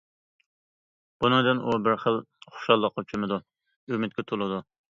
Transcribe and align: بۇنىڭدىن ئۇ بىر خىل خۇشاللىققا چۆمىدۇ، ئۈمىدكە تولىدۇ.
بۇنىڭدىن 1.25 1.61
ئۇ 1.67 1.77
بىر 1.89 1.99
خىل 2.05 2.19
خۇشاللىققا 2.47 3.07
چۆمىدۇ، 3.13 3.41
ئۈمىدكە 3.93 4.31
تولىدۇ. 4.33 4.65